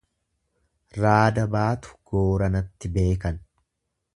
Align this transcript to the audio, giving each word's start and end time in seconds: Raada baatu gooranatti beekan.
Raada 1.03 1.43
baatu 1.57 1.93
gooranatti 2.13 2.93
beekan. 2.97 3.39